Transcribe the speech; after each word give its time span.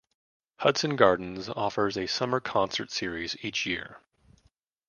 Hudson 0.57 0.95
Gardens 0.95 1.47
offers 1.47 1.95
a 1.95 2.07
summer 2.07 2.39
concert 2.39 2.89
series 2.89 3.37
each 3.43 3.67
year. 3.67 3.99